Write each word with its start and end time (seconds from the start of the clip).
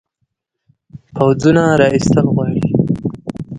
پوځونو 1.15 1.63
را 1.79 1.87
ایستل 1.95 2.25
غواړي. 2.33 2.63